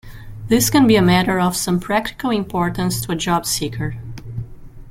This 0.47 0.71
can 0.71 0.87
be 0.87 0.95
a 0.95 1.01
matter 1.03 1.39
of 1.39 1.55
some 1.55 1.79
practical 1.79 2.31
importance 2.31 3.01
to 3.01 3.11
a 3.11 3.15
job-seeker. 3.15 3.97